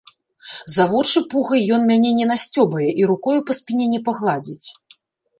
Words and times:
За 0.75 0.83
вочы 0.91 1.21
пугай 1.33 1.61
ён 1.75 1.83
мяне 1.91 2.13
не 2.19 2.25
насцёбае 2.31 2.87
і 3.01 3.05
рукою 3.11 3.39
па 3.49 3.57
спіне 3.59 3.85
не 3.93 3.99
пагладзіць. 4.09 4.67